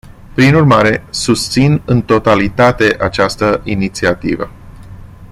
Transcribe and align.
Prin 0.35 0.55
urmare, 0.55 1.05
susțin 1.09 1.81
în 1.85 2.01
totalitate 2.01 2.97
această 2.99 3.61
inițiativă. 3.63 4.49